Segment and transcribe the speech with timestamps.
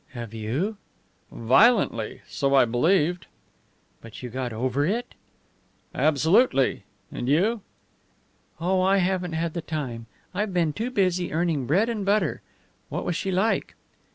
[0.13, 0.77] "Have you?"
[1.31, 3.27] "Violently so I believed."
[4.01, 5.13] "But you got over it?"
[5.93, 6.85] "Absolutely!
[7.11, 7.61] And you?"
[8.59, 10.07] "Oh, I haven't had the time.
[10.33, 12.41] I've been too busy earning bread and butter.
[12.89, 13.75] What was she like?"